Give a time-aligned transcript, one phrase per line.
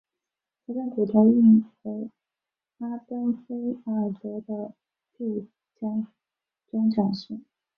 [0.65, 2.09] 他将骨头运回
[2.79, 4.73] 哈登菲尔德的
[5.15, 5.45] 住
[5.79, 6.07] 家
[6.71, 7.39] 中展示。